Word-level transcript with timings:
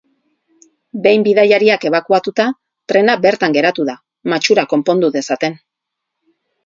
Behin 1.01 1.25
bidaiariak 1.27 1.85
ebakuatuta, 1.89 2.47
trena 2.93 3.17
bertan 3.27 3.59
geratu 3.59 3.85
da, 3.91 3.97
matxura 4.35 4.65
konpondu 4.73 5.13
dezaten. 5.19 5.59